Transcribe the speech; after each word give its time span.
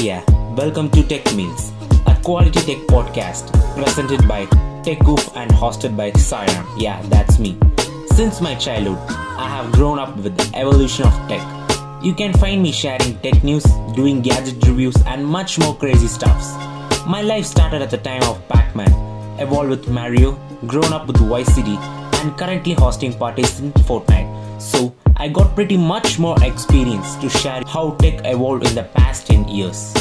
yeah, 0.00 0.24
uh, 0.28 0.54
welcome 0.56 0.90
to 0.90 1.02
Tech 1.02 1.24
Meals, 1.34 1.72
a 2.06 2.16
quality 2.22 2.60
tech 2.60 2.78
podcast 2.88 3.52
presented 3.76 4.26
by 4.26 4.46
Tech 4.82 4.98
TechGoof 4.98 5.36
and 5.36 5.50
hosted 5.50 5.96
by 5.96 6.10
Siram. 6.12 6.66
Yeah, 6.78 7.00
that's 7.08 7.38
me. 7.38 7.56
Since 8.08 8.40
my 8.40 8.54
childhood, 8.54 8.98
I 9.08 9.48
have 9.48 9.72
grown 9.72 9.98
up 9.98 10.16
with 10.16 10.36
the 10.36 10.58
evolution 10.58 11.06
of 11.06 11.12
tech. 11.28 11.42
You 12.02 12.14
can 12.14 12.32
find 12.32 12.62
me 12.62 12.72
sharing 12.72 13.18
tech 13.20 13.44
news, 13.44 13.64
doing 13.94 14.20
gadget 14.20 14.66
reviews, 14.66 14.96
and 15.06 15.24
much 15.24 15.58
more 15.58 15.76
crazy 15.76 16.08
stuffs. 16.08 16.52
My 17.06 17.22
life 17.22 17.44
started 17.44 17.82
at 17.82 17.90
the 17.90 17.98
time 17.98 18.22
of 18.24 18.46
Pac-Man, 18.48 18.92
evolved 19.38 19.70
with 19.70 19.88
Mario, 19.88 20.32
grown 20.66 20.92
up 20.92 21.06
with 21.06 21.18
Vice 21.18 21.54
City, 21.54 21.76
and 21.76 22.36
currently 22.36 22.72
hosting 22.74 23.12
parties 23.12 23.60
in 23.60 23.72
Fortnite. 23.72 24.60
So 24.60 24.94
I 25.24 25.28
got 25.28 25.54
pretty 25.54 25.78
much 25.78 26.18
more 26.18 26.36
experience 26.44 27.16
to 27.16 27.30
share 27.30 27.62
how 27.66 27.92
tech 27.92 28.20
evolved 28.26 28.66
in 28.66 28.74
the 28.74 28.82
past 28.82 29.26
10 29.26 29.48
years. 29.48 29.94